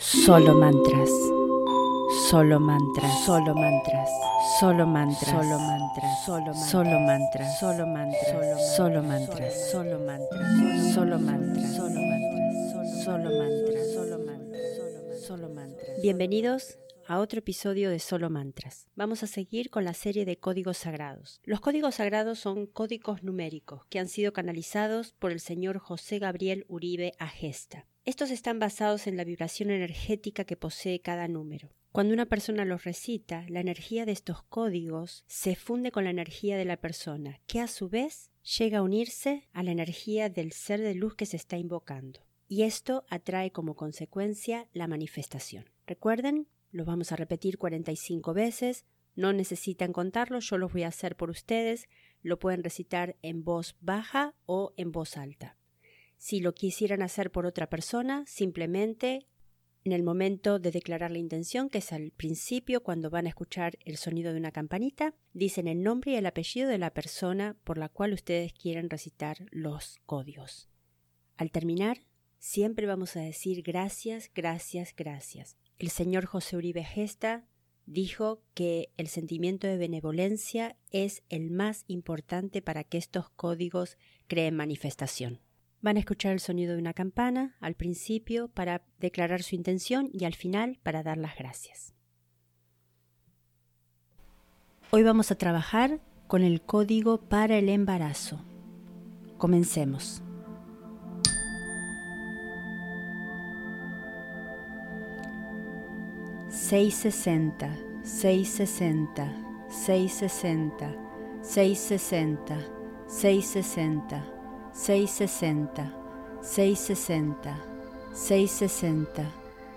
Solo 0.00 0.54
mantras. 0.54 1.10
Solo 2.30 2.60
mantras. 2.60 3.24
Solo 3.26 3.52
mantras. 3.52 4.08
Solo 4.60 4.86
mantras. 4.86 5.26
Solo 5.26 5.58
mantras. 5.58 6.24
Solo 6.24 6.98
mantras. 7.00 7.58
Solo 7.58 7.86
mantras. 7.86 8.76
Solo 8.76 9.02
mantras. 9.02 9.66
Solo 9.74 9.98
mantras. 9.98 10.94
Solo 10.94 10.94
mantras. 10.94 10.94
Solo 10.94 11.18
mantras. 11.18 11.74
Solo 13.04 13.30
mantras. 13.30 13.92
Solo 13.92 14.18
mantras. 14.24 15.26
Solo 15.26 15.48
mantras. 15.48 16.00
Bienvenidos 16.00 16.78
a 17.08 17.18
otro 17.18 17.40
episodio 17.40 17.90
de 17.90 17.98
Solo 17.98 18.30
Mantras. 18.30 18.86
Vamos 18.94 19.24
a 19.24 19.26
seguir 19.26 19.68
con 19.68 19.84
la 19.84 19.94
serie 19.94 20.24
de 20.24 20.38
códigos 20.38 20.76
sagrados. 20.76 21.40
Los 21.42 21.60
códigos 21.60 21.96
sagrados 21.96 22.38
son 22.38 22.66
códigos 22.66 23.24
numéricos 23.24 23.84
que 23.88 23.98
han 23.98 24.08
sido 24.08 24.32
canalizados 24.32 25.14
por 25.18 25.32
el 25.32 25.40
señor 25.40 25.78
José 25.78 26.20
Gabriel 26.20 26.66
Uribe 26.68 27.14
Agesta. 27.18 27.86
Estos 28.08 28.30
están 28.30 28.58
basados 28.58 29.06
en 29.06 29.18
la 29.18 29.24
vibración 29.24 29.68
energética 29.68 30.44
que 30.44 30.56
posee 30.56 31.02
cada 31.02 31.28
número. 31.28 31.74
Cuando 31.92 32.14
una 32.14 32.24
persona 32.24 32.64
los 32.64 32.84
recita, 32.84 33.44
la 33.50 33.60
energía 33.60 34.06
de 34.06 34.12
estos 34.12 34.42
códigos 34.44 35.24
se 35.26 35.56
funde 35.56 35.92
con 35.92 36.04
la 36.04 36.10
energía 36.10 36.56
de 36.56 36.64
la 36.64 36.78
persona, 36.78 37.38
que 37.46 37.60
a 37.60 37.66
su 37.66 37.90
vez 37.90 38.30
llega 38.58 38.78
a 38.78 38.82
unirse 38.82 39.46
a 39.52 39.62
la 39.62 39.72
energía 39.72 40.30
del 40.30 40.52
ser 40.52 40.80
de 40.80 40.94
luz 40.94 41.16
que 41.16 41.26
se 41.26 41.36
está 41.36 41.58
invocando. 41.58 42.20
Y 42.48 42.62
esto 42.62 43.04
atrae 43.10 43.52
como 43.52 43.76
consecuencia 43.76 44.68
la 44.72 44.88
manifestación. 44.88 45.68
Recuerden, 45.86 46.48
lo 46.70 46.86
vamos 46.86 47.12
a 47.12 47.16
repetir 47.16 47.58
45 47.58 48.32
veces, 48.32 48.86
no 49.16 49.34
necesitan 49.34 49.92
contarlo, 49.92 50.40
yo 50.40 50.56
los 50.56 50.72
voy 50.72 50.84
a 50.84 50.88
hacer 50.88 51.14
por 51.14 51.28
ustedes, 51.28 51.90
lo 52.22 52.38
pueden 52.38 52.64
recitar 52.64 53.16
en 53.20 53.44
voz 53.44 53.76
baja 53.82 54.34
o 54.46 54.72
en 54.78 54.92
voz 54.92 55.18
alta. 55.18 55.57
Si 56.18 56.40
lo 56.40 56.52
quisieran 56.52 57.00
hacer 57.00 57.30
por 57.30 57.46
otra 57.46 57.70
persona, 57.70 58.24
simplemente 58.26 59.26
en 59.84 59.92
el 59.92 60.02
momento 60.02 60.58
de 60.58 60.70
declarar 60.70 61.10
la 61.10 61.18
intención, 61.18 61.70
que 61.70 61.78
es 61.78 61.92
al 61.92 62.10
principio 62.10 62.82
cuando 62.82 63.08
van 63.08 63.26
a 63.26 63.30
escuchar 63.30 63.78
el 63.84 63.96
sonido 63.96 64.32
de 64.32 64.38
una 64.38 64.52
campanita, 64.52 65.14
dicen 65.32 65.68
el 65.68 65.82
nombre 65.82 66.12
y 66.12 66.16
el 66.16 66.26
apellido 66.26 66.68
de 66.68 66.78
la 66.78 66.92
persona 66.92 67.56
por 67.64 67.78
la 67.78 67.88
cual 67.88 68.12
ustedes 68.12 68.52
quieren 68.52 68.90
recitar 68.90 69.46
los 69.50 69.98
códigos. 70.04 70.68
Al 71.36 71.50
terminar, 71.52 72.04
siempre 72.38 72.86
vamos 72.86 73.16
a 73.16 73.20
decir 73.20 73.62
gracias, 73.62 74.30
gracias, 74.34 74.94
gracias. 74.96 75.56
El 75.78 75.90
señor 75.90 76.26
José 76.26 76.56
Uribe 76.56 76.84
Gesta 76.84 77.46
dijo 77.86 78.42
que 78.54 78.90
el 78.96 79.06
sentimiento 79.06 79.66
de 79.66 79.78
benevolencia 79.78 80.76
es 80.90 81.22
el 81.28 81.50
más 81.50 81.84
importante 81.86 82.60
para 82.60 82.84
que 82.84 82.98
estos 82.98 83.30
códigos 83.30 83.96
creen 84.26 84.56
manifestación. 84.56 85.40
Van 85.80 85.96
a 85.96 86.00
escuchar 86.00 86.32
el 86.32 86.40
sonido 86.40 86.74
de 86.74 86.80
una 86.80 86.92
campana 86.92 87.56
al 87.60 87.74
principio 87.74 88.48
para 88.48 88.82
declarar 88.98 89.44
su 89.44 89.54
intención 89.54 90.10
y 90.12 90.24
al 90.24 90.34
final 90.34 90.80
para 90.82 91.04
dar 91.04 91.18
las 91.18 91.36
gracias. 91.36 91.94
Hoy 94.90 95.04
vamos 95.04 95.30
a 95.30 95.36
trabajar 95.36 96.00
con 96.26 96.42
el 96.42 96.62
código 96.62 97.20
para 97.20 97.58
el 97.58 97.68
embarazo. 97.68 98.44
Comencemos. 99.36 100.20
Sesenta, 106.50 107.76
seis 108.02 108.48
sesenta, 108.48 109.32
seis 109.70 110.12
sesenta, 110.12 110.92
seis 111.40 111.78
sesenta, 111.78 112.58
seis 113.06 113.46
sesenta. 113.46 114.37
660, 114.78 115.82
660, 116.42 117.52
660, 118.14 119.26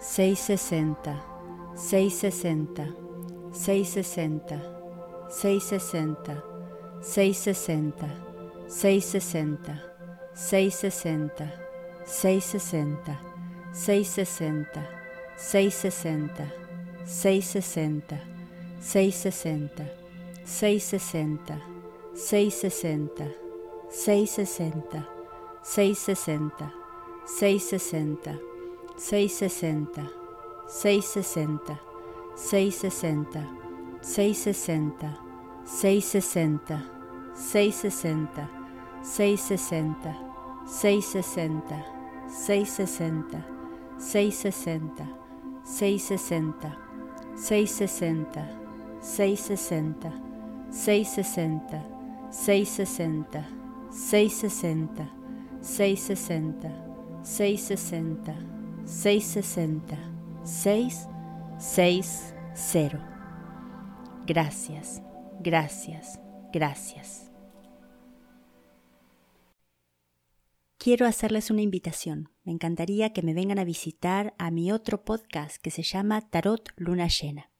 660, 0.00 1.16
660, 1.76 2.86
660, 3.54 4.60
660, 5.30 6.42
660, 7.00 8.12
660, 8.60 9.80
660, 10.36 11.48
660, 12.04 13.08
660, 13.74 14.76
660, 15.36 16.48
660, 17.06 18.18
660, 18.78 19.84
660, 20.44 21.60
660, 22.14 23.51
660, 23.94 25.04
660, 25.62 26.72
660, 27.26 28.38
660, 28.96 30.00
660, 30.66 31.76
660, 32.40 33.46
660, 34.02 35.08
660, 35.64 36.78
660, 37.44 38.38
660, 39.04 40.08
660, 40.64 41.82
660, 42.38 43.42
660, 43.98 45.04
660, 45.66 46.72
660, 47.36 48.40
660, 49.02 50.12
660, 50.72 51.80
660, 52.32 53.61
660, 53.92 55.12
660, 55.60 56.72
660, 57.22 58.34
660, 58.86 59.98
660. 61.58 64.24
Gracias, 64.26 65.02
gracias, 65.40 66.18
gracias. 66.52 67.30
Quiero 70.78 71.06
hacerles 71.06 71.50
una 71.50 71.60
invitación. 71.60 72.30
Me 72.44 72.52
encantaría 72.52 73.12
que 73.12 73.22
me 73.22 73.34
vengan 73.34 73.58
a 73.58 73.64
visitar 73.64 74.34
a 74.38 74.50
mi 74.50 74.72
otro 74.72 75.04
podcast 75.04 75.62
que 75.62 75.70
se 75.70 75.82
llama 75.82 76.30
Tarot 76.30 76.70
Luna 76.76 77.08
Llena. 77.08 77.50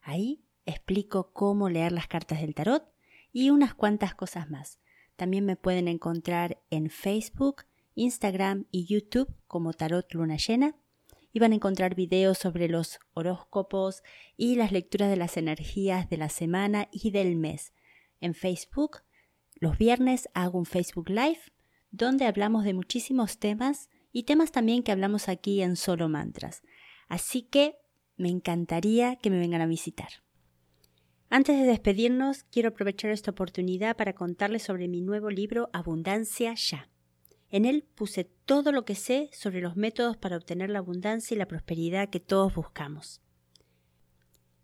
Ahí 0.00 0.44
explico 0.64 1.32
cómo 1.32 1.68
leer 1.68 1.90
las 1.90 2.06
cartas 2.06 2.40
del 2.40 2.54
tarot 2.54 2.88
y 3.32 3.50
unas 3.50 3.74
cuantas 3.74 4.14
cosas 4.14 4.48
más. 4.48 4.78
También 5.16 5.44
me 5.44 5.56
pueden 5.56 5.88
encontrar 5.88 6.62
en 6.70 6.90
Facebook, 6.90 7.64
Instagram 7.94 8.66
y 8.70 8.84
YouTube 8.84 9.34
como 9.46 9.72
Tarot 9.72 10.12
Luna 10.12 10.36
Llena 10.36 10.76
y 11.32 11.38
van 11.38 11.52
a 11.52 11.56
encontrar 11.56 11.94
videos 11.94 12.38
sobre 12.38 12.68
los 12.68 12.98
horóscopos 13.14 14.02
y 14.36 14.54
las 14.56 14.72
lecturas 14.72 15.10
de 15.10 15.16
las 15.16 15.36
energías 15.36 16.08
de 16.08 16.16
la 16.16 16.28
semana 16.28 16.88
y 16.92 17.10
del 17.10 17.36
mes. 17.36 17.72
En 18.20 18.34
Facebook, 18.34 19.02
los 19.54 19.78
viernes 19.78 20.28
hago 20.34 20.58
un 20.58 20.66
Facebook 20.66 21.08
Live 21.08 21.40
donde 21.90 22.26
hablamos 22.26 22.64
de 22.64 22.74
muchísimos 22.74 23.38
temas 23.38 23.88
y 24.12 24.24
temas 24.24 24.52
también 24.52 24.82
que 24.82 24.92
hablamos 24.92 25.28
aquí 25.28 25.62
en 25.62 25.76
Solo 25.76 26.08
Mantras. 26.08 26.62
Así 27.08 27.42
que 27.42 27.76
me 28.16 28.28
encantaría 28.28 29.16
que 29.16 29.30
me 29.30 29.38
vengan 29.38 29.60
a 29.60 29.66
visitar. 29.66 30.25
Antes 31.28 31.58
de 31.58 31.66
despedirnos, 31.66 32.44
quiero 32.44 32.68
aprovechar 32.68 33.10
esta 33.10 33.32
oportunidad 33.32 33.96
para 33.96 34.14
contarles 34.14 34.62
sobre 34.62 34.86
mi 34.86 35.00
nuevo 35.00 35.28
libro 35.28 35.68
Abundancia 35.72 36.54
Ya. 36.54 36.88
En 37.48 37.64
él 37.64 37.84
puse 37.94 38.24
todo 38.44 38.70
lo 38.70 38.84
que 38.84 38.94
sé 38.94 39.28
sobre 39.32 39.60
los 39.60 39.76
métodos 39.76 40.16
para 40.16 40.36
obtener 40.36 40.70
la 40.70 40.78
abundancia 40.78 41.34
y 41.34 41.38
la 41.38 41.48
prosperidad 41.48 42.10
que 42.10 42.20
todos 42.20 42.54
buscamos. 42.54 43.20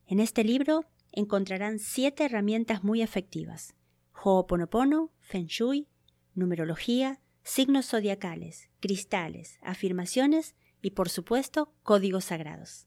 En 0.06 0.20
este 0.20 0.44
libro 0.44 0.84
encontrarán 1.10 1.80
siete 1.80 2.24
herramientas 2.24 2.84
muy 2.84 3.02
efectivas: 3.02 3.74
Ho'oponopono, 4.22 5.10
Feng 5.20 5.46
Shui, 5.46 5.88
numerología, 6.34 7.20
signos 7.42 7.86
zodiacales, 7.86 8.70
cristales, 8.78 9.58
afirmaciones 9.62 10.54
y, 10.80 10.92
por 10.92 11.08
supuesto, 11.08 11.72
códigos 11.82 12.26
sagrados. 12.26 12.86